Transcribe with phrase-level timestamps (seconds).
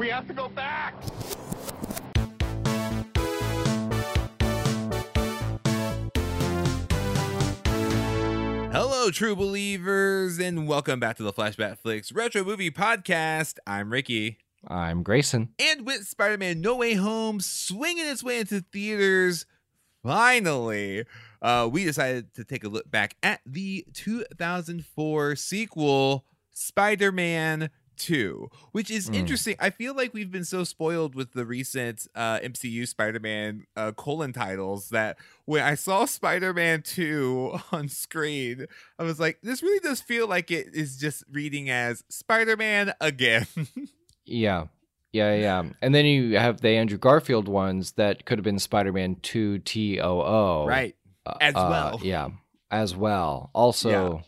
[0.00, 0.94] We have to go back!
[8.72, 13.58] Hello, true believers, and welcome back to the Flashback Flicks Retro Movie Podcast.
[13.66, 14.38] I'm Ricky.
[14.66, 15.50] I'm Grayson.
[15.58, 19.44] And with Spider Man No Way Home swinging its way into theaters,
[20.02, 21.04] finally,
[21.42, 26.24] uh, we decided to take a look back at the 2004 sequel,
[26.54, 27.68] Spider Man
[28.00, 29.14] 2, which is Mm.
[29.16, 29.56] interesting.
[29.58, 33.92] I feel like we've been so spoiled with the recent uh, MCU Spider Man uh,
[33.92, 38.66] colon titles that when I saw Spider Man 2 on screen,
[38.98, 42.92] I was like, this really does feel like it is just reading as Spider Man
[43.00, 43.46] again.
[44.24, 44.66] Yeah.
[45.12, 45.64] Yeah, yeah.
[45.82, 49.58] And then you have the Andrew Garfield ones that could have been Spider Man 2
[49.60, 50.66] TOO.
[50.68, 50.94] right.
[51.26, 52.00] Uh, as uh, well.
[52.04, 52.28] yeah.
[52.70, 53.50] As well.
[53.52, 54.22] Also,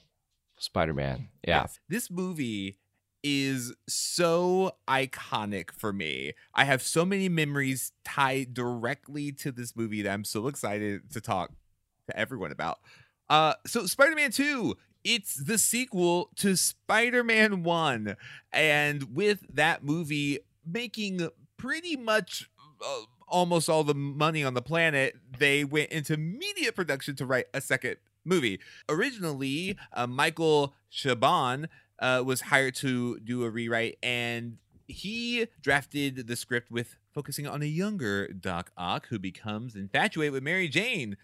[0.59, 1.29] Spider Man.
[1.47, 1.61] Yeah.
[1.63, 1.79] Yes.
[1.89, 2.79] This movie
[3.23, 6.33] is so iconic for me.
[6.55, 11.21] I have so many memories tied directly to this movie that I'm so excited to
[11.21, 11.53] talk
[12.09, 12.81] to everyone about.
[13.31, 18.17] Uh so Spider-Man 2, it's the sequel to Spider-Man 1
[18.53, 22.51] and with that movie making pretty much
[22.85, 27.47] uh, almost all the money on the planet, they went into media production to write
[27.55, 28.61] a second movie.
[28.89, 31.69] Originally, uh, Michael Chabon
[32.03, 34.59] uh, was hired to do a rewrite, and
[34.89, 40.43] he drafted the script with focusing on a younger Doc Ock who becomes infatuated with
[40.43, 41.17] Mary Jane,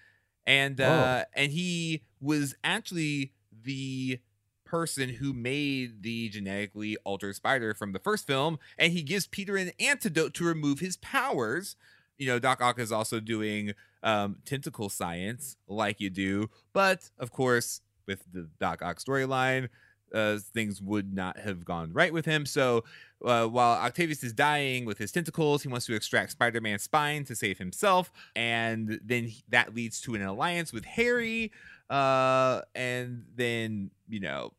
[0.47, 4.21] and uh, and he was actually the
[4.65, 9.56] person who made the genetically altered spider from the first film, and he gives Peter
[9.56, 11.75] an antidote to remove his powers.
[12.19, 13.73] You know, Doc Ock is also doing
[14.05, 19.69] um, tentacle science like you do, but of course, with the Doc Ock storyline,
[20.14, 22.47] uh, things would not have gone right with him.
[22.47, 22.84] So
[23.25, 27.25] uh, while Octavius is dying with his tentacles, he wants to extract Spider Man's spine
[27.25, 28.12] to save himself.
[28.37, 31.53] And then he- that leads to an alliance with Harry.
[31.91, 34.53] Uh, and then, you know,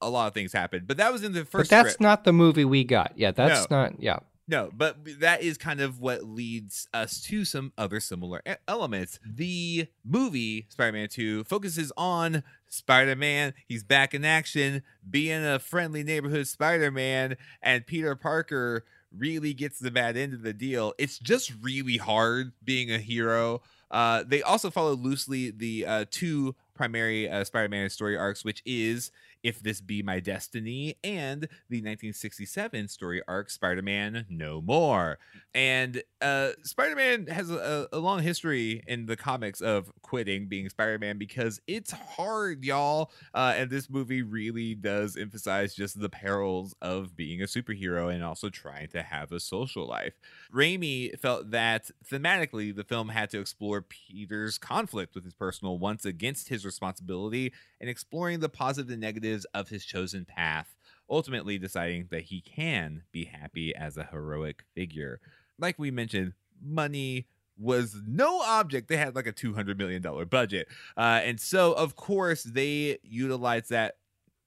[0.00, 0.84] a lot of things happen.
[0.86, 1.70] But that was in the first.
[1.70, 2.00] But that's script.
[2.00, 3.12] not the movie we got.
[3.16, 4.02] Yeah, that's not.
[4.02, 4.18] Yeah.
[4.48, 9.20] No, but that is kind of what leads us to some other similar elements.
[9.24, 13.52] The movie Spider Man 2 focuses on Spider Man.
[13.68, 18.84] He's back in action, being a friendly neighborhood Spider Man, and Peter Parker
[19.16, 20.94] really gets the bad end of the deal.
[20.98, 23.60] It's just really hard being a hero.
[23.90, 28.62] Uh, they also follow loosely the uh, two primary uh, Spider Man story arcs, which
[28.64, 29.10] is
[29.42, 35.18] if This Be My Destiny, and the 1967 story arc Spider Man No More.
[35.54, 40.68] And uh, Spider Man has a, a long history in the comics of quitting being
[40.68, 43.10] Spider Man because it's hard, y'all.
[43.34, 48.24] Uh, and this movie really does emphasize just the perils of being a superhero and
[48.24, 50.14] also trying to have a social life.
[50.54, 56.04] Raimi felt that thematically the film had to explore Peter's conflict with his personal wants
[56.04, 60.74] against his responsibility and exploring the positive and negatives of his chosen path,
[61.08, 65.20] ultimately deciding that he can be happy as a heroic figure.
[65.58, 67.26] Like we mentioned, money
[67.58, 68.88] was no object.
[68.88, 70.68] They had like a $200 million budget.
[70.96, 73.96] Uh, and so, of course, they utilized that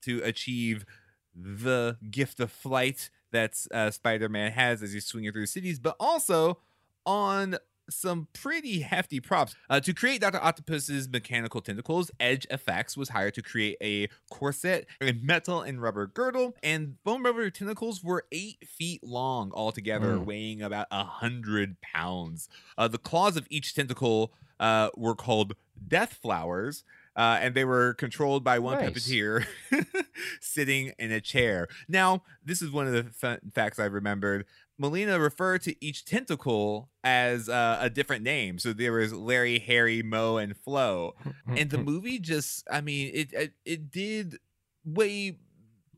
[0.03, 0.85] to achieve
[1.35, 5.96] the gift of flight that uh, Spider Man has as he's swinging through cities, but
[6.00, 6.59] also
[7.06, 7.57] on
[7.90, 9.56] some pretty hefty props.
[9.69, 10.40] Uh, to create Dr.
[10.44, 16.07] Octopus's mechanical tentacles, Edge FX was hired to create a corset, a metal and rubber
[16.07, 20.25] girdle, and bone rubber tentacles were eight feet long altogether, Mm.
[20.25, 22.50] weighing about a hundred pounds.
[22.78, 25.53] Uh, the claws of each tentacle uh, were called
[25.88, 26.84] death flowers.
[27.17, 28.90] Uh, and they were controlled by one Nice.
[28.90, 29.46] puppeteer
[30.41, 31.67] sitting in a chair.
[31.88, 34.46] Now, this is one of the fun facts I remembered.
[34.78, 38.59] Molina referred to each tentacle as uh, a different name.
[38.59, 41.16] So there was Larry, Harry, Mo, and Flo.
[41.47, 44.38] And the movie just, I mean, it it, it did
[44.84, 45.38] way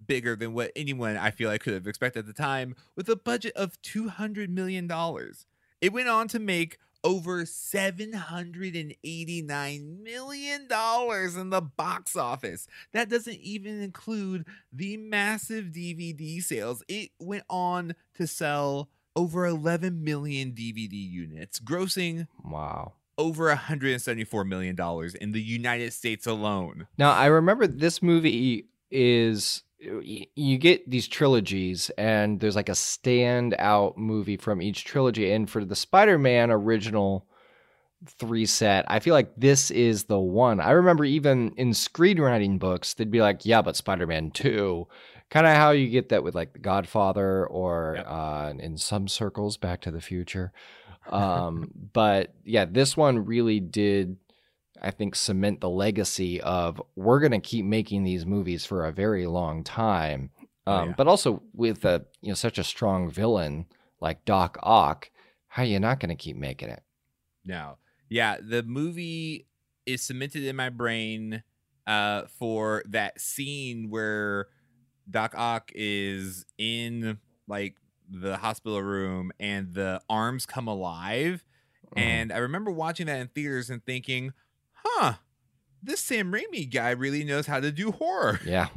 [0.05, 3.15] bigger than what anyone I feel like could have expected at the time with a
[3.15, 4.89] budget of $200 million.
[5.81, 12.67] It went on to make over $789 million in the box office.
[12.93, 16.83] That doesn't even include the massive DVD sales.
[16.87, 22.93] It went on to sell over 11 million DVD units, grossing wow.
[23.17, 26.87] over 174 million dollars in the United States alone.
[26.97, 33.95] Now I remember this movie is you get these trilogies and there's like a standout
[33.97, 37.27] movie from each trilogy and for the Spider-Man original
[38.05, 40.59] three set I feel like this is the one.
[40.59, 44.87] I remember even in screenwriting books they'd be like yeah but Spider-Man 2
[45.29, 48.05] kind of how you get that with like The Godfather or Yep.
[48.07, 50.51] uh, in some circles Back to the Future.
[51.09, 54.17] Um, but yeah, this one really did,
[54.81, 58.91] I think, cement the legacy of we're going to keep making these movies for a
[58.91, 60.31] very long time.
[60.65, 60.95] Oh, Um, yeah.
[60.97, 63.65] But also with a you know such a strong villain
[64.01, 65.09] like Doc Ock,
[65.47, 66.83] how are you not going to keep making it?
[67.45, 67.77] No.
[68.09, 69.47] Yeah, the movie
[69.85, 71.43] is cemented in my brain
[71.85, 74.47] uh for that scene where
[75.09, 77.77] Doc Ock is in like
[78.09, 81.45] the hospital room and the arms come alive.
[81.95, 82.01] Mhm.
[82.01, 84.33] And I remember watching that in theaters and thinking,
[84.87, 85.13] huh,
[85.81, 88.39] this Sam Raimi guy really knows how to do horror.
[88.45, 88.67] Yeah.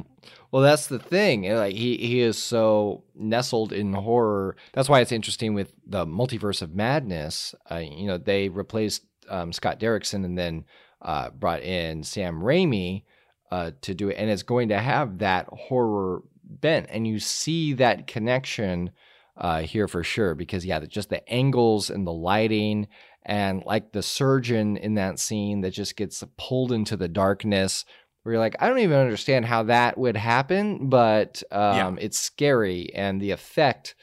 [0.51, 1.49] Well, that's the thing.
[1.49, 4.57] Like he he is so nestled in horror.
[4.73, 7.55] That's why it's interesting with the multiverse of madness.
[7.71, 10.65] Uh, you know, they replaced um, Scott Derrickson and then
[11.01, 13.03] uh, brought in Sam Raimi
[13.49, 17.73] uh, to do it, and it's going to have that horror bent, and you see
[17.73, 18.91] that connection
[19.37, 20.35] uh, here for sure.
[20.35, 22.87] Because yeah, just the angles and the lighting.
[23.23, 27.85] And like the surgeon in that scene that just gets pulled into the darkness,
[28.23, 32.91] where you're like, I don't even understand how that would happen, but um, it's scary,
[32.93, 33.95] and the effect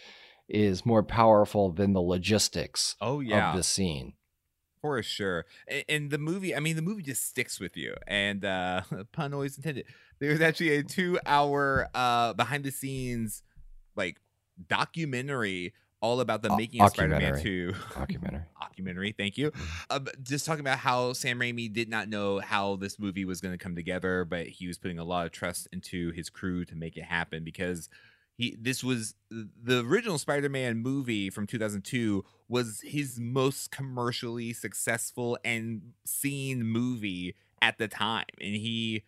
[0.49, 3.50] is more powerful than the logistics Oh yeah.
[3.50, 4.15] of the scene.
[4.81, 5.44] For sure.
[5.67, 7.94] And, and the movie, I mean, the movie just sticks with you.
[8.06, 8.82] And uh
[9.12, 9.87] pun always intended.
[10.20, 13.43] There's actually a two hour uh behind the scenes
[13.97, 14.19] like
[14.69, 17.72] documentary all about the O- making of Spider-Man documentary.
[17.72, 17.74] 2.
[17.94, 18.42] Documentary.
[18.60, 19.52] documentary, thank you.
[19.90, 23.52] Uh, just talking about how Sam Raimi did not know how this movie was going
[23.52, 26.74] to come together, but he was putting a lot of trust into his crew to
[26.76, 27.88] make it happen because
[28.36, 35.82] he this was the original Spider-Man movie from 2002 was his most commercially successful and
[36.04, 39.02] seen movie at the time and he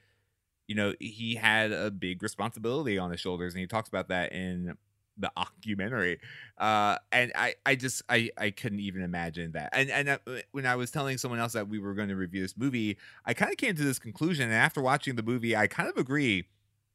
[0.67, 4.33] you know he had a big responsibility on his shoulders and he talks about that
[4.33, 4.77] in
[5.21, 6.19] the documentary
[6.59, 9.71] uh and i i just i i couldn't even imagine that.
[9.73, 10.19] And and uh,
[10.53, 13.35] when i was telling someone else that we were going to review this movie i
[13.35, 16.49] kind of came to this conclusion and after watching the movie i kind of agree.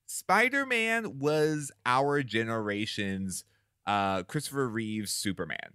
[0.07, 3.43] Spider-man was our generation's
[3.87, 5.73] uh christopher reeves superman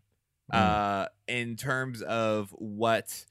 [0.52, 0.56] Mm.
[0.56, 3.24] uh in terms of what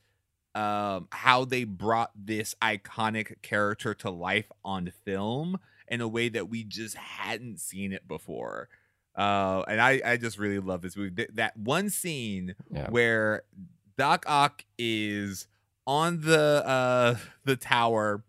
[0.56, 6.50] um how they brought this iconic character to life on film in a way that
[6.50, 8.70] we just hadn't seen it before
[9.20, 12.90] uh and i i just really love this movie Th- that one scene Yeah.
[12.90, 13.44] where
[13.98, 15.48] doc ock is
[15.86, 18.24] on the uh the tower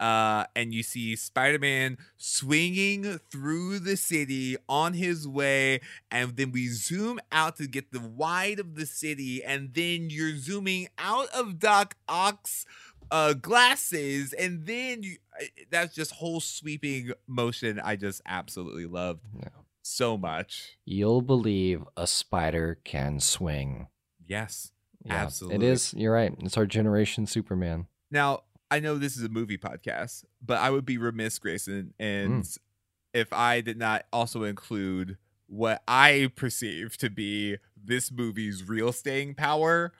[0.00, 6.66] uh and you see spider-man swinging through the city on his way and then we
[6.66, 11.60] zoom out to get the wide of the city and then you're zooming out of
[11.60, 12.66] doc ock's
[13.12, 19.20] uh glasses and then you I- that's just whole sweeping motion i just absolutely loved
[19.38, 19.48] Yeah.
[19.84, 23.88] So much You'll believe a spider can swing.
[24.26, 24.72] yes
[25.04, 25.66] Yeah, Absolutely.
[25.66, 25.92] It is.
[25.94, 26.34] You're right.
[26.40, 27.86] It's our generation Superman.
[28.10, 28.40] now
[28.70, 32.02] i know this is a movie podcast but i would be remiss grayson hmm.
[32.04, 32.56] and
[33.12, 39.34] if i did not also include what i perceive to be this movie's real staying
[39.34, 39.92] power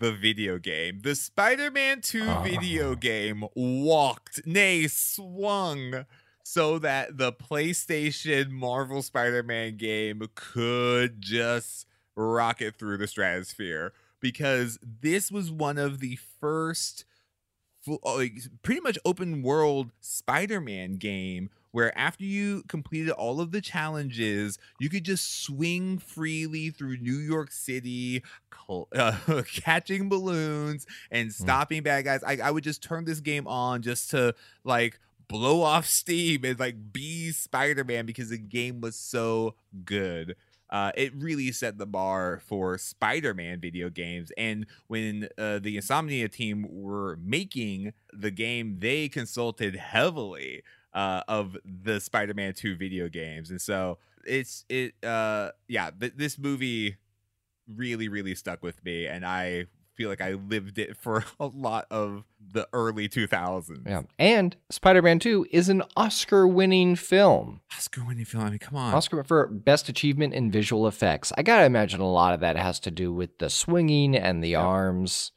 [0.00, 2.94] the video game the spider-man 2 video Oh.
[2.96, 6.04] game walked nay swung
[6.48, 15.32] so that the playstation marvel spider-man game could just rocket through the stratosphere because this
[15.32, 17.04] was one of the first
[17.88, 23.60] uh, like pretty much open world Spider-Man game where after you completed all of the
[23.60, 28.22] challenges, you could just swing freely through New York City,
[28.68, 32.22] uh, catching balloons and stopping bad guys.
[32.22, 36.58] I, I would just turn this game on just to like blow off steam and
[36.58, 39.54] like be Spider-Man because the game was so
[39.84, 40.36] good.
[40.68, 44.32] Uh, it really set the bar for Spider-Man video games.
[44.36, 51.56] And when uh, the Insomniac team were making the game, they consulted heavily uh, of
[51.64, 53.50] the Spider-Man 2 video games.
[53.50, 56.96] And so it's it uh yeah, th- this movie
[57.72, 59.66] really really stuck with me and I
[59.96, 63.86] feel like I lived it for a lot of the early 2000s.
[63.86, 64.02] Yeah.
[64.18, 67.60] And Spider Man 2 is an Oscar winning film.
[67.76, 68.44] Oscar winning film.
[68.44, 68.94] I mean, come on.
[68.94, 71.32] Oscar for Best Achievement in Visual Effects.
[71.36, 74.42] I got to imagine a lot of that has to do with the swinging and
[74.44, 75.32] the arms.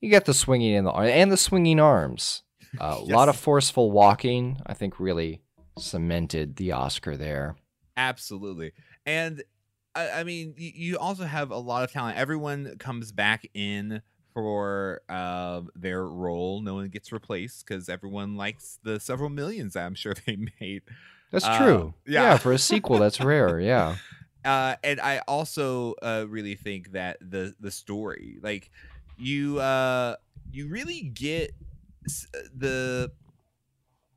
[0.00, 2.42] You get the swinging and the and the swinging arms.
[2.80, 5.42] Uh, A lot of forceful walking, I think, really
[5.78, 7.54] cemented the Oscar there.
[7.96, 8.72] Absolutely.
[9.06, 9.44] And
[9.94, 12.18] I, I mean, you, you also have a lot of talent.
[12.18, 16.60] Everyone comes back in for uh, their role.
[16.60, 20.82] No one gets replaced because everyone likes the several millions I'm sure they made.
[21.30, 21.94] That's Uh, true.
[22.06, 22.22] yeah.
[22.22, 22.36] yeah.
[22.38, 23.60] for a sequel, that's rare.
[23.60, 23.96] Yeah.
[24.44, 28.70] uh, and I also uh, really think that the the story, like
[29.16, 30.16] you, uh,
[30.52, 31.52] you really get
[32.34, 33.12] uh, the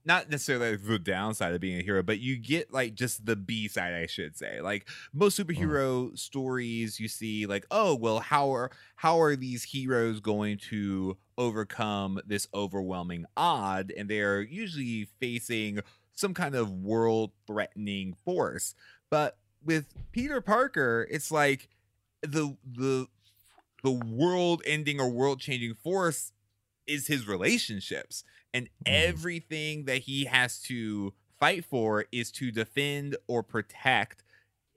[0.07, 3.67] not necessarily the downside of being a hero, but you get like just the B
[3.67, 4.61] side, I should say.
[4.61, 5.43] Like most mm.
[5.43, 11.17] superhero stories, you see like, oh well, how are how are these heroes going to
[11.37, 13.91] overcome this overwhelming odd?
[13.95, 15.81] And they're usually facing
[16.13, 18.73] some kind of world threatening force.
[19.09, 21.67] But with Peter Parker, it's like
[22.21, 23.07] the the
[23.83, 26.31] the world ending or world changing force
[26.87, 28.23] is his relationships
[28.53, 28.85] and Mhm.
[28.85, 34.23] everything that he has to fight for is to defend or protect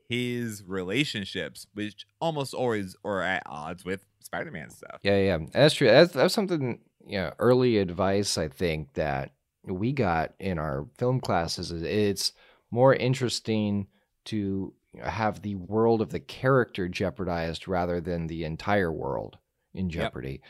[0.09, 5.89] his relationships which almost always are at odds with spider-man stuff Yeah, yeah, that's true.
[5.89, 9.33] That's, that's something, you know, early advice I think that
[9.65, 11.71] we got in our film classes.
[11.71, 12.33] is It's
[12.71, 13.89] more interesting
[14.27, 19.39] to have the world of the character jeopardized rather than the entire world
[19.73, 20.43] in jeopardy.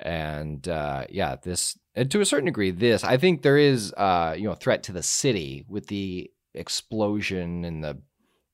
[0.00, 4.34] And uh, yeah, this and to a certain degree, this I think there is uh,
[4.36, 7.98] you know threat to the city with the explosion and the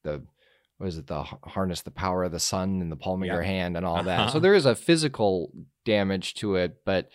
[0.04, 0.23] the
[0.78, 3.33] what is it the harness the power of the sun in the palm of Yep.
[3.35, 4.16] your hand and all that.
[4.30, 4.38] So Uh-huh.
[4.40, 5.52] there is a physical
[5.85, 7.09] damage to it, but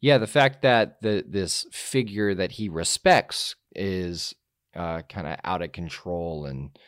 [0.00, 4.34] yeah, the fact that the this figure that he respects is
[4.74, 6.78] uh, kind of out of control and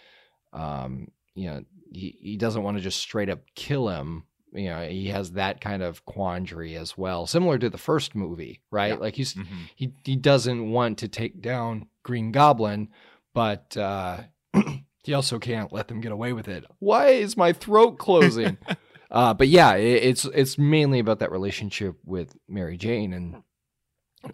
[0.52, 4.86] um, you know he, he doesn't want to just straight up kill him you know
[4.88, 8.94] he has that kind of quandary as well similar to the first movie right Yeah.
[8.96, 9.68] like he's Mhm.
[9.76, 12.88] he he doesn't want to take down green goblin
[13.34, 14.20] but uh
[15.04, 18.56] he also can't let them get away with it why is my throat closing
[19.10, 23.42] uh but yeah it, it's it's mainly about that relationship with mary jane and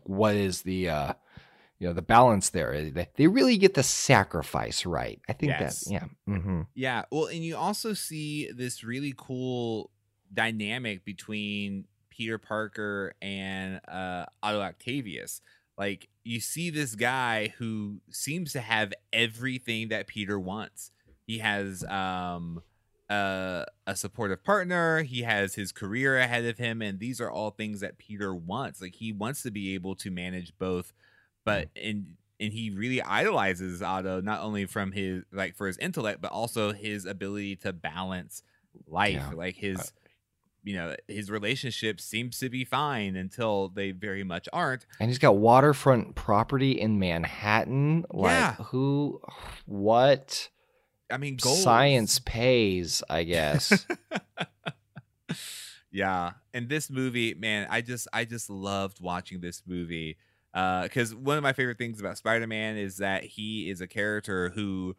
[0.04, 1.12] what is the uh
[1.78, 5.84] you know the balance there they, they really get the sacrifice right i think Yes.
[5.84, 6.62] that yeah mm-hmm.
[6.74, 9.90] Yeah, well, and you also see this really cool
[10.34, 15.40] dynamic between Peter Parker and uh, Otto Octavius.
[15.76, 20.92] Like you see this guy who seems to have everything that Peter wants.
[21.26, 22.62] He has um,
[23.10, 25.02] uh, a supportive partner.
[25.02, 28.80] He has his career ahead of him, and these are all things that Peter wants.
[28.80, 30.92] Like he wants to be able to manage both,
[31.44, 36.20] but and and he really idolizes Otto not only from his like for his intellect,
[36.20, 38.42] but also his ability to balance
[38.86, 39.14] life.
[39.14, 39.30] Yeah.
[39.34, 39.92] Like his,
[40.64, 44.86] you know, his relationship seems to be fine until they very much aren't.
[44.98, 48.06] And he's got waterfront property in Manhattan.
[48.10, 48.54] Like Yeah.
[48.54, 49.20] who
[49.66, 50.48] what
[51.10, 51.62] I mean, goals.
[51.62, 53.86] science pays, I guess.
[55.90, 60.16] yeah and this movie man i just i just loved watching this movie
[60.52, 64.50] uh, because one of my favorite things about spider-man is that he is a character
[64.50, 64.94] who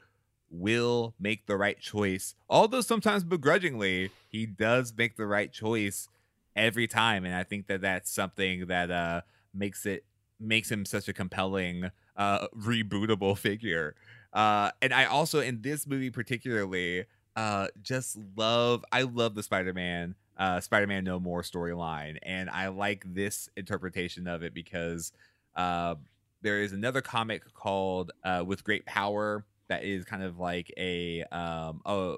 [0.49, 2.35] will make the right choice.
[2.49, 6.07] Although sometimes begrudgingly he does make the right choice
[6.55, 7.25] every time.
[7.25, 9.21] And i think that that's something that uh
[9.53, 10.05] makes it
[10.39, 13.95] makes him such a compelling uh rebootable figure.
[14.33, 20.15] Uh and i also in this movie particularly uh just love i love the spider-man
[20.37, 22.17] uh spider-man no more storyline.
[22.23, 25.11] And i like this interpretation of it because
[25.55, 25.95] uh
[26.41, 31.23] there is another comic called uh with great power that is kind of like a
[31.31, 32.17] um a,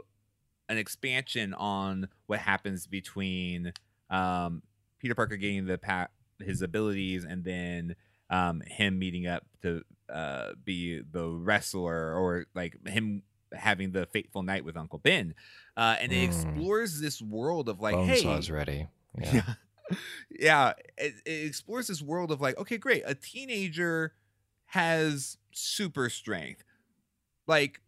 [0.69, 3.71] an expansion on what happens between
[4.09, 4.61] um
[4.99, 6.07] peter parker getting the pa-
[6.39, 7.95] his abilities and then
[8.29, 9.81] um him meeting up to
[10.13, 13.23] uh be the wrestler or like him
[13.53, 15.33] having the fateful night with uncle ben
[15.77, 16.23] uh and it Mm.
[16.25, 18.87] explores this world of like Bonesaw's hey ready.
[19.19, 19.33] Yeah.
[19.33, 19.53] yeah.
[20.29, 20.73] yeah.
[20.97, 23.01] It, it explores this world of like, okay, great.
[23.05, 24.13] A teenager
[24.65, 26.63] has super strength.
[27.47, 27.81] Like,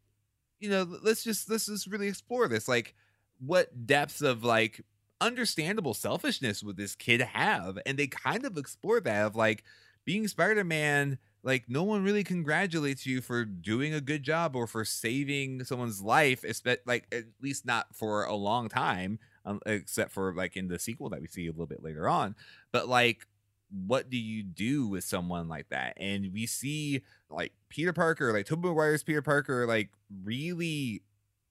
[0.60, 2.68] you know, let's just let's just really explore this.
[2.68, 2.96] Like,
[3.40, 4.84] what depths of like
[5.22, 7.78] understandable selfishness would this kid have?
[7.86, 9.64] And they kind of explore that of like
[10.06, 14.84] being Spider-Man, like no one really congratulates you for doing a good job or for
[14.84, 16.44] saving someone's life,
[16.86, 19.20] like at least not for a long time
[19.66, 22.36] except for like in the sequel that we see a little bit later on.
[22.72, 23.26] But like,
[23.72, 25.94] what do you do with someone like that?
[25.98, 29.90] And we see like Peter Parker, like Tobey Maguire's Peter Parker, like
[30.24, 31.04] really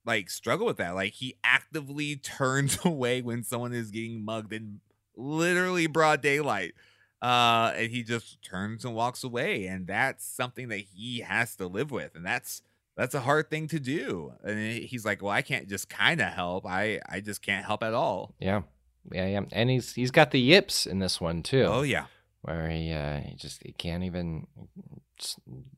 [0.04, 0.94] like struggle with that.
[0.94, 4.80] Like he actively turns away when someone is getting mugged in
[5.16, 6.74] literally broad daylight.
[7.20, 11.66] Uh, and he just turns and walks away, and that's something that he has to
[11.66, 12.62] live with, and that's
[12.96, 14.34] that's a hard thing to do.
[14.44, 16.64] And he's like, "Well, I can't just kind of help.
[16.64, 18.62] I I just can't help at all." Yeah.
[19.12, 19.40] Yeah, yeah.
[19.52, 21.64] And he's he's got the yips in this one too.
[21.64, 22.06] Oh yeah,
[22.42, 24.46] Where he uh he just he can't even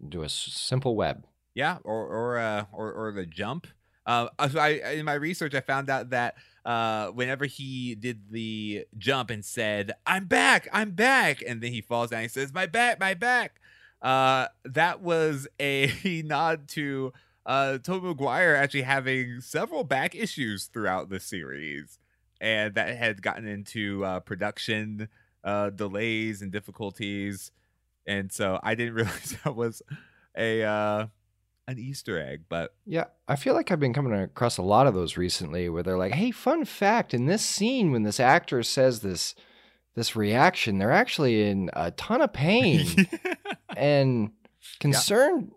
[0.08, 1.26] do a simple web.
[1.54, 3.66] Yeah, or or uh, or or the jump.
[4.06, 8.86] Uh, so I in my research I found out that uh, whenever he did the
[8.98, 12.66] jump and said, "I'm back, I'm back," and then he falls down, he says, "My
[12.66, 13.60] back, my back."
[14.02, 15.92] Uh, that was a
[16.24, 17.12] nod to
[17.46, 21.98] uh, Tobey Maguire actually having several back issues throughout the series,
[22.40, 25.08] and that had gotten into uh, production
[25.44, 27.52] uh, delays and difficulties,
[28.06, 29.82] and so I didn't realize that was
[30.36, 31.06] a uh,
[31.68, 32.44] an Easter egg.
[32.48, 35.82] But Yeah, I feel like I've been coming across a lot of those recently where
[35.82, 39.34] they're like, "Hey, fun fact, in this scene when this actor says this
[39.94, 42.86] this reaction, they're actually in a ton of pain
[43.76, 44.32] and
[44.78, 45.52] concerned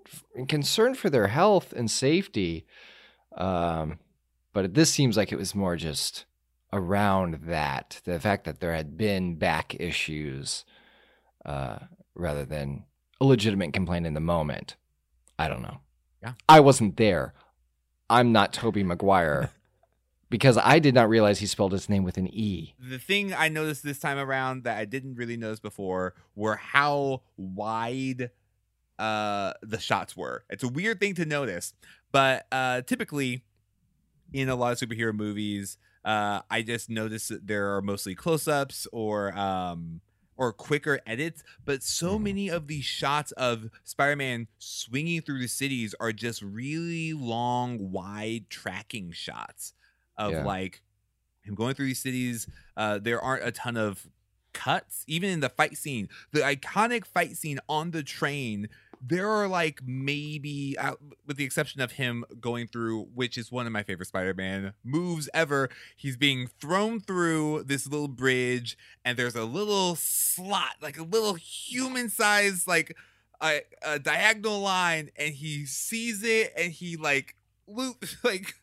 [0.47, 2.65] concerned for their health and safety."
[3.35, 3.99] Um,
[4.53, 6.25] but this seems like it was more just
[6.73, 10.65] around that, the fact that there had been back issues
[11.45, 11.77] uh,
[12.15, 12.83] rather than
[13.21, 14.75] a legitimate complaint in the moment.
[15.37, 15.77] I don't know.
[16.21, 16.33] Yeah.
[16.49, 17.33] I wasn't there.
[18.09, 19.51] I'm not Tobey Maguire
[20.29, 22.73] because I did not realize he spelled his name with an E.
[22.79, 27.21] the thing I noticed this time around that I didn't really notice before were how
[27.37, 28.31] wide
[28.99, 30.43] uh the shots were.
[30.49, 31.73] It's a weird thing to notice,
[32.11, 33.43] but uh typically
[34.31, 38.87] in a lot of superhero movies, uh I just notice that there are mostly close-ups
[38.91, 40.01] or um
[40.35, 42.23] or quicker edits, but so Mhm.
[42.23, 48.49] many of these shots of Spider-Man swinging through the cities are just really long, wide
[48.49, 49.73] tracking shots
[50.17, 50.43] of Yeah.
[50.43, 50.81] like
[51.43, 52.47] him going through these cities.
[52.75, 54.07] Uh, there aren't a ton of
[54.53, 56.09] cuts, even in the fight scene.
[56.31, 58.69] The iconic fight scene on the train.
[59.05, 60.93] There are like maybe, uh,
[61.27, 65.29] with the exception of him going through, which is one of my favorite Spider-Man moves
[65.33, 65.69] ever.
[65.97, 71.33] He's being thrown through this little bridge, and there's a little slot, like a little
[71.33, 72.95] human-sized, like
[73.41, 77.35] a, a diagonal line, and he sees it, and he like
[77.67, 78.55] loop, like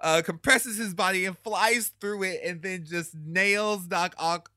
[0.00, 4.50] uh, compresses his body and flies through it, and then just nails Doc Ock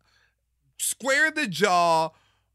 [0.78, 2.10] square the jaw.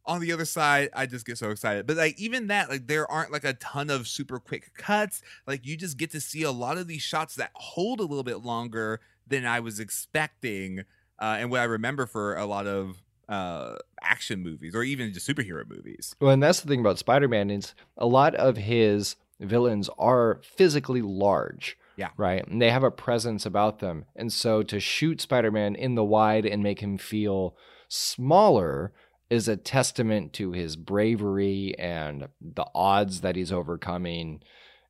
[0.08, 1.86] On the other side, I just get so excited.
[1.86, 5.22] But like even that, like there aren't like a ton of super quick cuts.
[5.46, 8.24] Like you just get to see a lot of these shots that hold a little
[8.24, 10.80] bit longer than I was expecting,
[11.20, 15.28] uh, and what I remember for a lot of uh, action movies or even just
[15.28, 16.16] superhero movies.
[16.20, 21.02] Well, and that's the thing about Spider-Man is a lot of his villains are physically
[21.02, 21.76] large.
[21.96, 22.10] Yeah.
[22.16, 22.46] Right.
[22.46, 24.04] And they have a presence about them.
[24.16, 27.56] And so to shoot Spider-Man in the wide and make him feel
[27.88, 28.92] smaller
[29.30, 34.42] is a testament to his bravery and the odds that he's overcoming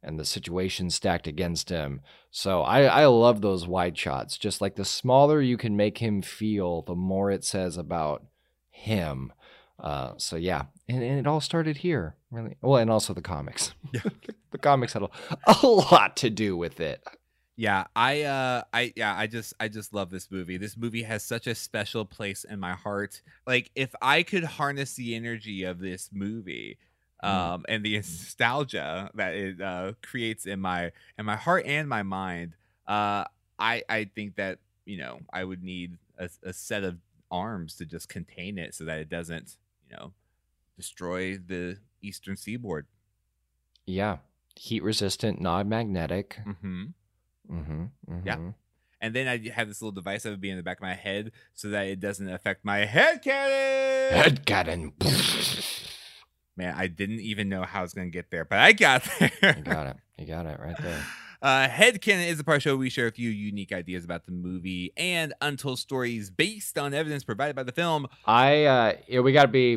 [0.03, 2.01] and the situation stacked against him.
[2.31, 4.39] So I, I love those wide shots.
[4.39, 8.25] Just like the smaller you can make him feel, the more it says about
[8.71, 9.33] him.
[9.79, 12.57] Uh, so yeah, and, and it all started here, really.
[12.61, 13.75] Well, and also the comics.
[13.93, 14.03] Yeah.
[14.51, 15.09] the comics had a,
[15.63, 17.03] a lot to do with it.
[17.61, 20.59] Yeah, I uh I yeah, I just I just love this movie.
[20.59, 23.21] This movie has such a special place in my heart.
[23.49, 26.79] Like if I could harness the energy of this movie
[27.21, 27.29] Mm.
[27.29, 32.05] um and the nostalgia that it uh creates in my in my heart and my
[32.05, 32.55] mind,
[32.87, 33.25] uh
[33.59, 37.85] I I think that, you know, I would need a, a set of arms to
[37.87, 39.57] just contain it so that it doesn't,
[39.91, 40.13] you know,
[40.77, 42.87] destroy the eastern seaboard.
[43.85, 44.19] Yeah,
[44.55, 46.39] heat resistant, non magnetic.
[46.47, 46.93] Mhm.
[47.51, 47.85] Mm-hmm,
[48.27, 48.37] Yeah.
[48.37, 48.55] mhm.
[49.01, 50.95] And then I have this little device that would be in the back of my
[50.95, 54.11] head so that it doesn't affect my headcanon.
[54.11, 54.93] Head cannon.
[56.57, 59.05] Man, I didn't even know how I was going to get there, but I got
[59.21, 59.31] there.
[59.57, 59.97] you got it.
[60.19, 61.05] You got it right there.
[61.41, 64.33] Uh, Headcanon is a part show where we share with you unique ideas about the
[64.33, 68.09] movie and untold stories based on evidence provided by the film.
[68.27, 69.77] I uh yeah, we got to be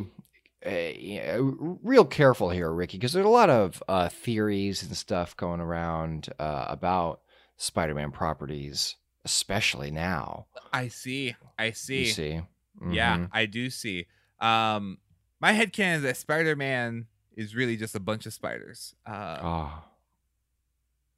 [0.66, 5.38] uh, yeah, real careful here, Ricky, because there's a lot of uh, theories and stuff
[5.38, 7.22] going around uh, about
[7.62, 10.48] Spider-Man properties, especially now.
[10.74, 11.36] I see.
[11.60, 12.00] I see.
[12.00, 12.42] You see,
[12.90, 13.30] Yeah, Mhm.
[13.32, 14.08] I do see.
[14.40, 14.98] Um,
[15.40, 17.06] my headcanon is that Spider Man
[17.38, 18.96] is really just a bunch of spiders.
[19.06, 19.84] Uh, Oh,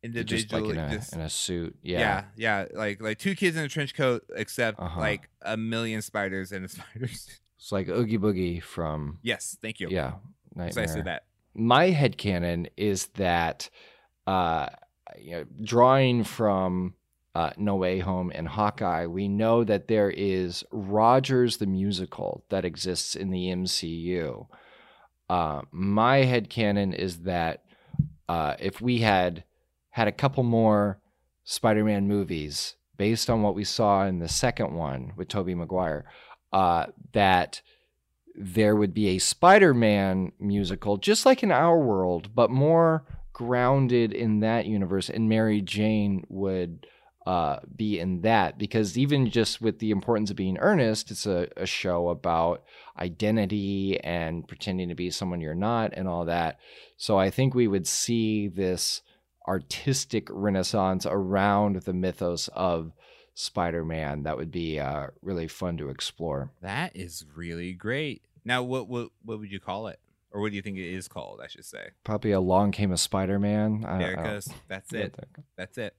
[0.04, 1.78] individually, just like in a just- in a suit.
[1.82, 2.00] yeah.
[2.00, 2.26] Yeah.
[2.36, 5.00] yeah, like like two kids in a trench coat, except Uh-huh.
[5.00, 7.40] like a million spiders and a spiders.
[7.58, 9.88] It's like Oogie Boogie from yes, thank you.
[9.90, 10.16] yeah,
[10.56, 10.74] Nightmare.
[10.74, 11.26] precisely that.
[11.54, 13.70] my headcanon is that
[14.28, 14.68] uh
[15.20, 16.96] you know, drawing from
[17.36, 22.66] uh, No Way Home and Hawkeye, we know that there is Rogers the musical that
[22.66, 24.48] exists in the MCU.
[25.30, 27.64] Uh, my headcanon is that
[28.30, 29.44] uh, if we had
[29.90, 31.00] had a couple more
[31.44, 36.06] Spider-Man movies based on what we saw in the second one with Tobey Maguire,
[36.52, 37.62] uh, that
[38.36, 44.40] there would be a Spider-Man musical, just like in our world, but more grounded in
[44.42, 46.88] that universe, and Mary Jane would
[47.26, 51.48] uh, be in that because even just with the importance of being earnest, it's a,
[51.58, 52.64] a show about
[53.00, 56.60] identity and pretending to be someone you're not and all that.
[56.98, 59.02] So I think we would see this
[59.48, 62.92] artistic renaissance around the mythos of
[63.36, 64.24] Spider-Man.
[64.24, 66.52] That would be uh, really fun to explore.
[66.62, 68.22] That is really great.
[68.46, 70.00] Now, what what what would you call it,
[70.34, 71.40] or what do you think it is called?
[71.42, 71.90] I should say.
[72.04, 73.82] Probably along came a Spider-Man.
[73.82, 74.50] There it goes.
[74.68, 75.16] That's it.
[75.56, 75.96] That's it.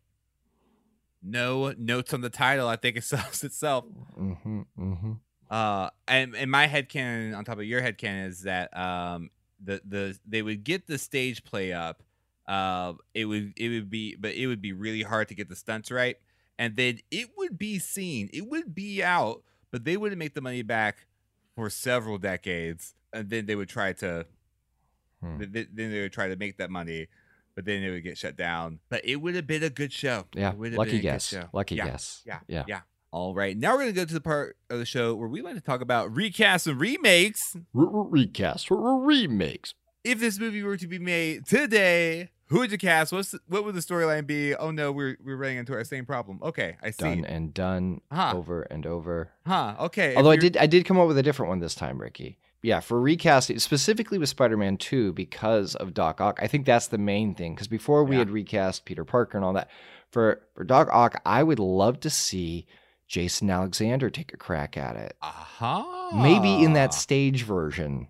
[1.22, 2.68] No notes on the title.
[2.68, 3.84] I think it sells itself.
[4.18, 5.12] Mm-hmm, mm-hmm.
[5.48, 9.30] Uh, and and my headcanon on top of your headcanon is that um
[9.62, 12.02] the the they would get the stage play up.
[12.46, 15.56] Uh, it would it would be but it would be really hard to get the
[15.56, 16.16] stunts right,
[16.58, 18.28] and then it would be seen.
[18.32, 21.06] It would be out, but they wouldn't make the money back
[21.54, 24.26] for several decades, and then they would try to
[25.22, 25.38] Hmm.
[25.38, 27.06] th- th- then they would try to make that money,
[27.54, 28.80] but then it would get shut down.
[28.90, 30.26] But it would have been a good show.
[30.34, 31.26] Yeah, It lucky been a good guess.
[31.28, 31.48] show.
[31.52, 31.84] Lucky Yeah.
[31.86, 32.22] guess.
[32.26, 32.64] Yeah, yeah.
[32.68, 32.80] yeah.
[33.10, 35.54] All right, now we're gonna go to the part of the show where we like
[35.54, 37.56] to talk about recasts and remakes.
[37.74, 39.74] Recasts, re- recast, re- re- remakes.
[40.02, 43.12] If this movie were to be made today, who would you cast?
[43.12, 44.54] What's the, what would the storyline be?
[44.56, 46.40] Oh no, we're we're running into our same problem.
[46.42, 47.04] Okay, I see.
[47.04, 48.32] Done and done Huh.
[48.34, 49.30] over and over.
[49.46, 49.76] Huh?
[49.80, 50.14] Okay.
[50.16, 52.36] Although I did, I did come up with a different one this time, Ricky.
[52.64, 56.38] Yeah, for recasting specifically with Spider-Man Two because of Doc Ock.
[56.42, 57.54] I think that's the main thing.
[57.54, 58.20] Because before we Yeah.
[58.20, 59.68] had recast Peter Parker and all that,
[60.10, 62.66] for for Doc Ock, I would love to see
[63.06, 65.14] Jason Alexander take a crack at it.
[65.20, 66.16] Uh-huh.
[66.16, 68.08] Maybe in that stage version,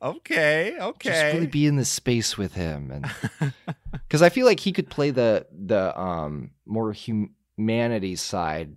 [0.00, 0.76] Okay.
[0.80, 1.10] Okay.
[1.10, 3.52] just really be in the space with him, and
[3.92, 8.76] because I feel like he could play the the um more humanity side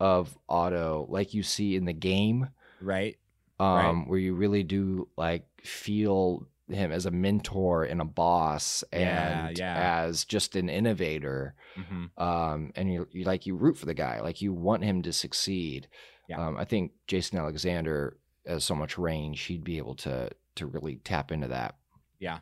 [0.00, 2.48] of Otto, like you see in the game.
[2.80, 3.16] right.
[3.62, 9.58] Um, where you really do like feel him as a mentor and a boss and
[9.58, 10.04] yeah.
[10.04, 14.20] as just an innovator hmm um, and you, you like you root for the guy
[14.20, 15.88] like you want him to succeed
[16.28, 16.46] Yeah.
[16.46, 20.96] um, i think jason alexander has so much range he'd be able to to really
[20.96, 21.76] tap into that
[22.18, 22.38] yeah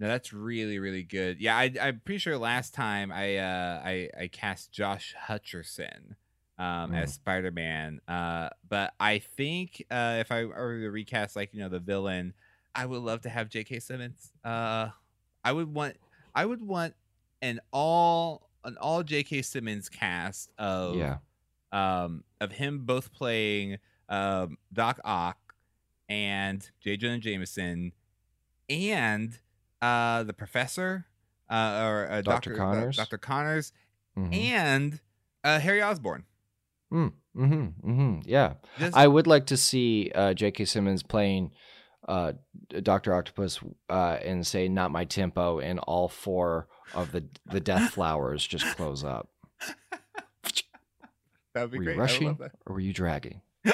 [0.00, 1.40] No, that's really really good.
[1.40, 6.14] Yeah, I, I'm pretty sure last time I uh, I I cast Josh Hutcherson
[6.58, 7.14] um, as Mm.
[7.14, 8.00] Spider Man.
[8.08, 12.34] Uh, but I think uh, if I were to recast like you know the villain,
[12.74, 13.80] I would love to have J.K.
[13.80, 14.32] Simmons.
[14.44, 14.88] Uh,
[15.44, 15.96] I would want
[16.34, 16.94] I would want
[17.42, 19.42] an all an all J.K.
[19.42, 21.18] Simmons cast of yeah
[21.72, 25.36] um, of him both playing um, Doc Ock
[26.08, 26.96] and J.
[26.96, 27.92] Jonah Jameson
[28.70, 29.38] and
[29.82, 31.06] uh, the professor
[31.50, 32.50] uh, or uh, Dr.
[32.50, 32.56] Dr.
[32.56, 32.96] Connors.
[32.96, 33.18] Dr.
[33.18, 33.72] Connors
[34.16, 34.34] Mhm.
[34.34, 35.00] and
[35.44, 36.24] uh, Harry Osborn.
[36.92, 40.64] Mm, mhm, mm-hmm, yeah Just, I would like to see uh, J.K.
[40.64, 41.52] Simmons playing
[42.08, 42.32] uh,
[42.82, 47.90] Doctor Octopus uh, and say "Not my tempo," and all four of the the Death
[47.94, 49.28] Flowers just close up.
[51.54, 51.96] that would be Were you great.
[51.96, 53.42] Would rushing or were you dragging?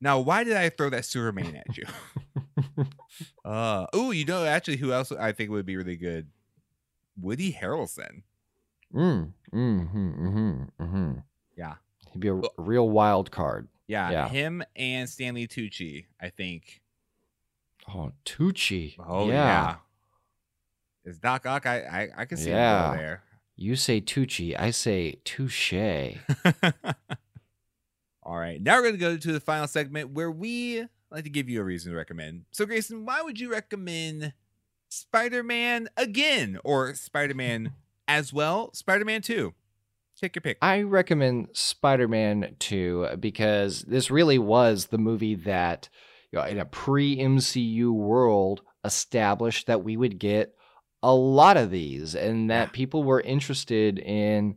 [0.00, 1.84] Now, why did I throw that sewer main at you?
[3.44, 6.28] uh, oh, you know, actually, who else I think would be really good?
[7.20, 8.22] Woody Harrelson.
[8.94, 9.80] Mm, hmm.
[9.80, 11.22] mm-hmm, mm, mm.
[11.58, 11.74] Yeah.
[12.12, 13.68] He'd be a, a real wild card.
[13.86, 14.28] Yeah, Yeah.
[14.28, 16.06] him and Stanley Tucci.
[16.20, 16.80] I think.
[17.92, 18.94] Oh, Tucci.
[19.04, 19.76] Oh yeah.
[21.04, 21.66] Is Doc Ock?
[21.66, 22.86] I I, I can see Yeah.
[22.90, 23.22] him go there.
[23.56, 25.72] You say Tucci, I say touche.
[28.22, 31.30] All right, now we're going to go to the final segment where we like to
[31.30, 32.44] give you a reason to recommend.
[32.50, 34.34] So, Grayson, why would you recommend
[34.90, 37.72] Spider Man again or Spider Man
[38.08, 38.72] as well?
[38.74, 39.54] Spider Man 2.
[40.20, 40.58] Take your pick.
[40.60, 45.88] I recommend Spider Man 2 because this really was the movie that,
[46.32, 50.54] you know, in a pre MCU world, established that we would get
[51.02, 54.56] a lot of these and that people were interested in,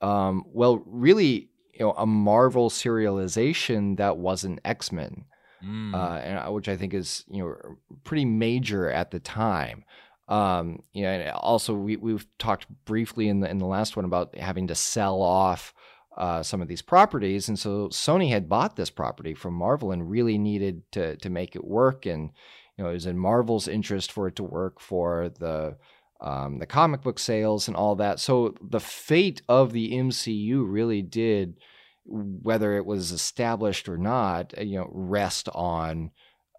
[0.00, 5.24] um, well, really, you know, a Marvel serialization that wasn't X Men.
[5.64, 5.94] Mm.
[5.94, 7.54] uh, and which I think is you know
[8.02, 9.84] pretty major at the time.
[10.28, 14.04] Um, you know, and also we we've talked briefly in the in the last one
[14.04, 15.74] about having to sell off
[16.16, 20.08] uh, some of these properties, and so Sony had bought this property from Marvel and
[20.10, 22.30] really needed to to make it work, and
[22.76, 25.76] you know it was in Marvel's interest for it to work for the
[26.20, 28.20] um, the comic book sales and all that.
[28.20, 31.56] So the fate of the MCU really did
[32.04, 36.10] whether it was established or not, you know, rest on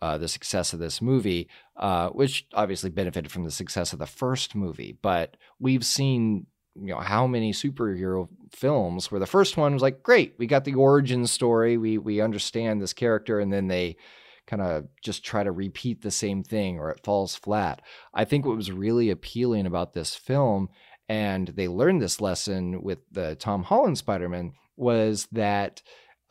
[0.04, 4.06] uh, the success of this movie, uh, which obviously benefited from the success of the
[4.06, 4.98] first movie.
[5.02, 10.04] But we've seen, you know, how many superhero films where the first one was like,
[10.04, 13.96] great, we got the origin story, we we understand this character, and then they
[14.46, 17.82] kind of just try to repeat the same thing or it falls flat.
[18.14, 20.68] I think what was really appealing about this film,
[21.08, 25.82] and they learned this lesson with the Tom Holland Spider Man, was that.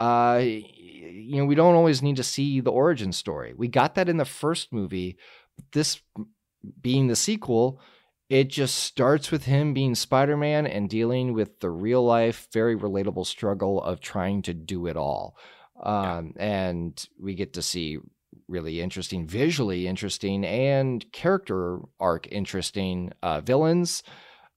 [0.02, 3.54] Uh, you know, we don't always need to see the origin story.
[3.56, 5.16] We got that in the first movie.
[5.70, 6.00] This
[6.80, 7.80] being the sequel,
[8.28, 12.76] it just starts with him being Spider Man and dealing with the real life, very
[12.76, 15.36] relatable struggle of trying to do it all.
[15.80, 16.44] Um, yeah.
[16.44, 17.98] And we get to see
[18.48, 24.02] really interesting, visually interesting, and character arc interesting uh, villains.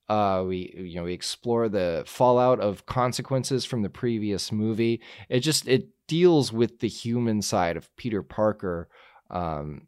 [0.08, 5.02] Uh, we you know we explore the fallout of consequences from the previous movie.
[5.30, 8.88] It just it deals with the human side of Peter Parker
[9.32, 9.88] um,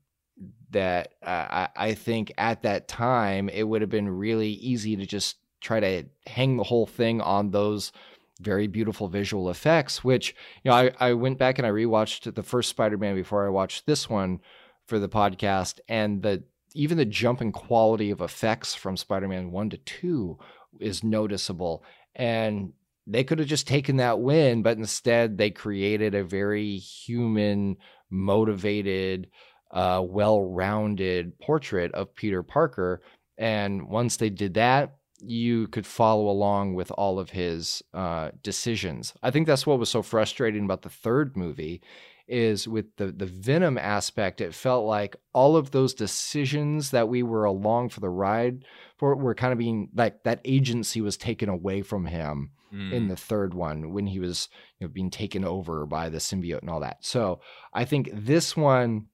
[0.72, 5.38] that I, I think at that time it would have been really easy to just
[5.62, 7.92] try to hang the whole thing on those
[8.40, 12.44] very beautiful visual effects which you know I, I went back and i rewatched the
[12.44, 14.42] first spider-man before i watched this one
[14.86, 16.44] for the podcast and the
[16.78, 20.38] even the jump in quality of effects from spider-man 1 to 2
[20.80, 21.84] is noticeable
[22.16, 22.74] and
[23.06, 27.78] they could have just taken that win but instead they created a very human
[28.10, 29.28] motivated
[29.72, 33.02] uh, well-rounded portrait of Peter Parker.
[33.38, 39.14] And once they did that, you could follow along with all of his uh, decisions.
[39.24, 41.82] I think that's what was so frustrating about the third movie
[42.28, 44.42] is with the the Venom aspect.
[44.42, 48.66] It felt like all of those decisions that we were along for the ride
[48.98, 52.92] for were kind of being like that agency was taken away from him mm.
[52.92, 56.62] in the third one when he was you know being taken over by the symbiote
[56.62, 56.98] and all that.
[57.02, 57.42] So
[57.74, 59.08] I think this one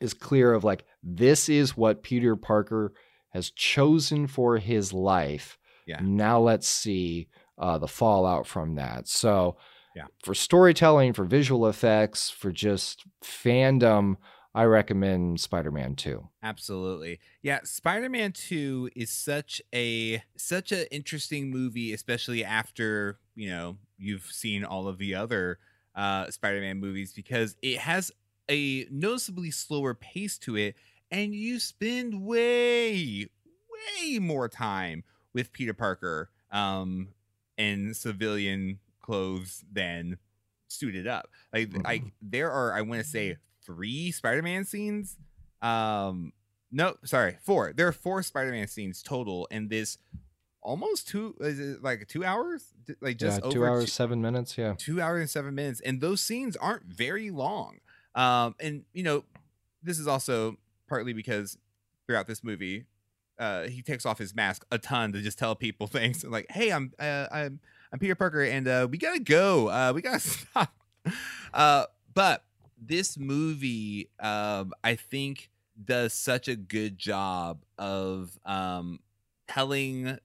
[0.00, 2.92] is clear of like this is what Peter Parker
[3.30, 5.58] has chosen for his life.
[5.86, 5.98] Yeah.
[6.00, 9.08] Now let's see uh, the fallout from that.
[9.08, 9.56] So,
[9.94, 14.16] yeah, for storytelling, for visual effects, for just fandom,
[14.54, 16.28] I recommend Spider-Man 2.
[16.42, 17.20] Absolutely.
[17.42, 24.24] Yeah, Spider-Man 2 is such a such an interesting movie especially after, you know, you've
[24.24, 25.58] seen all of the other
[25.94, 28.10] uh Spider-Man movies because it has
[28.50, 30.76] a noticeably slower pace to it,
[31.10, 33.28] and you spend way,
[34.00, 37.08] way more time with Peter Parker um,
[37.56, 40.18] in civilian clothes than
[40.68, 41.28] suited up.
[41.52, 41.86] Like, mm-hmm.
[41.86, 45.16] I there are, I want to say, three Spider-Man scenes.
[45.60, 46.32] Um,
[46.70, 47.72] no, sorry, four.
[47.72, 49.98] There are four Spider-Man scenes total in this
[50.64, 54.56] almost two is it like two hours like just yeah, two hours two, seven minutes
[54.56, 57.80] yeah two hours and seven minutes and those scenes aren't very long
[58.14, 59.24] um, and you know,
[59.82, 60.56] this is also
[60.88, 61.58] partly because
[62.06, 62.84] throughout this movie,
[63.38, 66.70] uh, he takes off his mask a ton to just tell people things like, "Hey,
[66.70, 67.60] I'm uh, I'm
[67.92, 69.68] I'm Peter Parker, and uh, we gotta go.
[69.68, 70.72] Uh, we gotta stop."
[71.52, 72.44] Uh, but
[72.80, 75.50] this movie, um, I think,
[75.82, 79.00] does such a good job of um,
[79.46, 80.18] telling uh,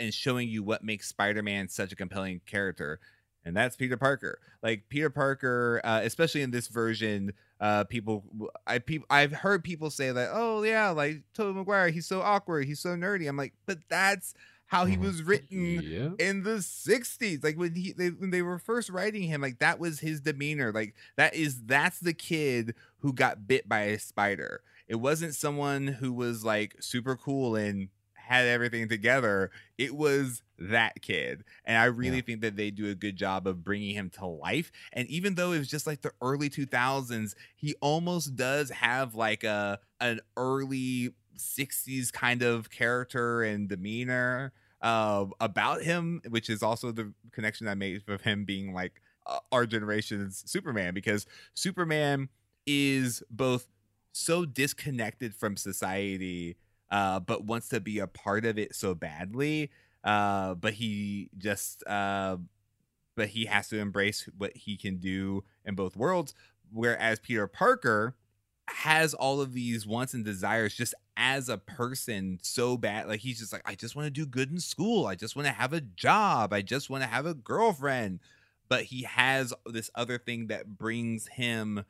[0.00, 3.00] and showing you what makes Spider-Man such a compelling character
[3.44, 4.38] and that's Peter Parker.
[4.62, 8.24] Like Peter Parker, uh, especially in this version, uh, people,
[8.66, 12.66] I people, I've heard people say that, oh yeah, like Tobey Maguire, he's so awkward,
[12.66, 13.28] he's so nerdy.
[13.28, 14.34] I'm like, but that's
[14.74, 16.08] how he mm, was written yeah.
[16.18, 19.78] in the 60s like when he they, when they were first writing him like that
[19.78, 24.62] was his demeanor like that is that's the kid who got bit by a spider
[24.88, 27.88] it wasn't someone who was like super cool and
[28.24, 31.44] had everything together, it was that kid.
[31.64, 32.22] And I really yeah.
[32.22, 34.72] think that they do a good job of bringing him to life.
[34.92, 39.44] And even though it was just like the early 2000s, he almost does have like
[39.44, 44.52] a an early 60s kind of character and demeanor
[44.84, 49.38] uh, about him, which is also the connection I made of him being like uh,
[49.50, 52.28] our generation's Superman because Superman
[52.66, 53.66] is both
[54.12, 56.56] so disconnected from society
[56.90, 59.70] uh, but wants to be a part of it so badly.
[60.04, 62.36] Uh, but he just, uh,
[63.16, 66.34] but he has to embrace what he can do in both worlds.
[66.70, 68.14] Whereas Peter Parker
[68.68, 73.08] has all of these wants and desires just as a person so bad.
[73.08, 75.06] Like he's just like, I just want to do good in school.
[75.06, 76.52] I just want to have a job.
[76.52, 78.20] I just want to have a girlfriend.
[78.68, 81.84] But he has this other thing that brings him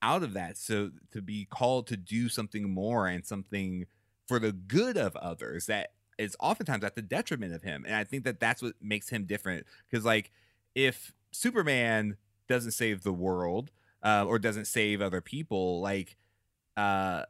[0.00, 0.56] out of that.
[0.56, 3.86] So to be called to do something more and something
[4.26, 7.84] for the good of others that is oftentimes at the detriment of him.
[7.86, 9.66] And I think that that's what makes him different.
[9.88, 10.30] Because, like,
[10.74, 12.16] if Superman
[12.48, 13.70] doesn't save the world
[14.02, 16.16] uh, or doesn't save other people, like,
[16.76, 17.22] uh,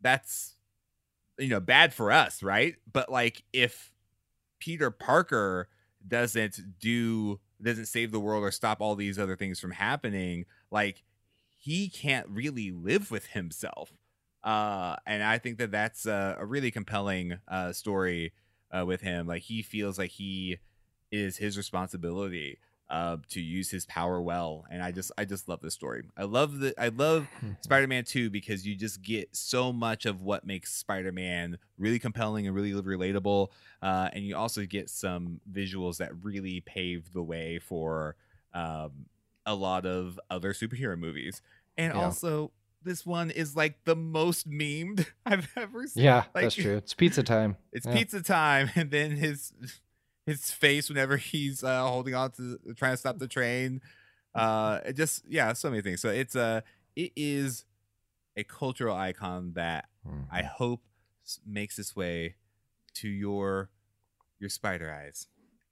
[0.00, 0.54] that's,
[1.38, 2.76] you know, bad for us, right?
[2.90, 3.92] But, like, if
[4.58, 5.68] Peter Parker
[6.06, 11.04] doesn't do, doesn't save the world or stop all these other things from happening, like,
[11.56, 13.92] he can't really live with himself.
[14.42, 18.32] Uh, and I think that that's a, a really compelling uh, story
[18.70, 19.26] uh, with him.
[19.26, 20.58] Like he feels like he
[21.12, 22.58] is his responsibility
[22.90, 26.02] uh, to use his power well, and I just I just love this story.
[26.16, 27.28] I love the I love
[27.62, 32.54] Spider-Man 2 because you just get so much of what makes Spider-Man really compelling and
[32.54, 33.48] really relatable,
[33.80, 38.16] uh, and you also get some visuals that really pave the way for
[38.54, 39.06] um,
[39.46, 41.40] a lot of other superhero movies,
[41.78, 42.04] and Yeah.
[42.04, 42.50] also.
[42.82, 46.02] This one is like the most memed I've ever seen.
[46.02, 46.76] Yeah, Like- that's true.
[46.78, 47.58] It's pizza time.
[47.72, 47.92] It's Yeah.
[47.92, 49.52] pizza time, and then his
[50.26, 53.80] his face whenever he's uh, holding on to trying to stop the train.
[54.34, 56.00] Uh, it just yeah, so many things.
[56.00, 56.62] So it's a
[56.94, 57.64] it is
[58.36, 59.86] a cultural icon that
[60.30, 60.82] I hope
[61.46, 62.36] makes its way
[62.94, 63.70] to your
[64.38, 65.26] your spider eyes.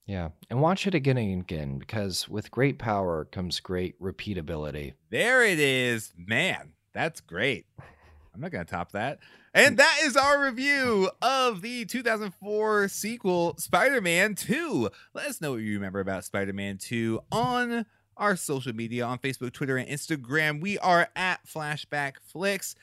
[0.07, 4.95] Yeah, and watch it again and again because with great power comes great repeatability.
[5.11, 6.73] There it is, man.
[6.95, 7.67] That's great.
[8.39, 9.19] I'm not gonna top that.
[9.53, 14.89] And that is our review of the 2004 sequel, Spider-Man 2.
[15.13, 17.85] Let us know what you remember about Spider-Man 2 on
[18.17, 20.61] our social media on Facebook, Twitter, and Instagram.
[20.61, 22.77] We are at Flashback Flicks.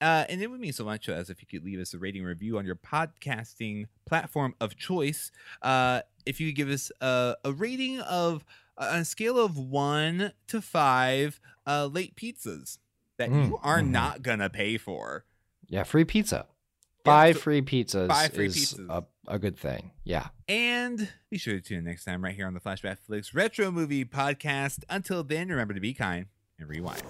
[0.00, 1.98] Uh, and it would mean so much to us if you could leave us a
[1.98, 5.30] rating review on your podcasting platform of choice.
[5.60, 8.42] Uh, if you could give us a, a rating of
[8.78, 12.78] on a scale of one to five uh, late pizzas
[13.18, 13.90] that Mm, you are mhm.
[13.90, 15.24] not gonna pay for.
[15.68, 16.46] Yeah, free pizza.
[16.46, 18.88] Yeah, Five so- free pizzas five free is pizzas.
[18.88, 19.90] A, a good thing.
[20.04, 20.28] Yeah.
[20.48, 23.70] And be sure to tune in next time right here on the Flashback Flicks Retro
[23.70, 24.84] Movie Podcast.
[24.88, 26.26] Until then, remember to be kind
[26.58, 27.02] and rewind.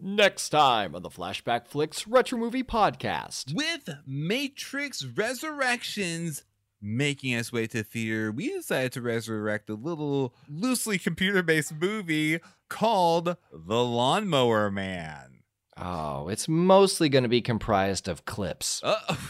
[0.00, 3.54] Next time on the Flashback Flicks Retro Movie Podcast.
[3.54, 6.42] With Matrix Resurrections
[6.80, 12.40] making its way to theater, we decided to resurrect a little loosely computer based movie
[12.68, 15.40] called The Lawnmower Man.
[15.76, 18.80] Oh, it's mostly going to be comprised of clips.
[18.82, 19.16] Uh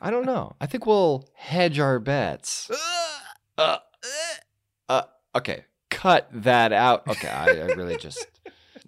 [0.00, 0.56] I don't know.
[0.60, 2.70] I think we'll hedge our bets.
[3.56, 3.78] Uh,
[4.88, 5.02] uh,
[5.36, 7.06] okay, cut that out.
[7.06, 8.26] Okay, I, I really just.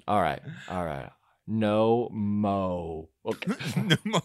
[0.08, 1.10] All right, all right.
[1.46, 3.08] No mo.
[3.24, 3.52] Okay.
[3.82, 4.22] no more.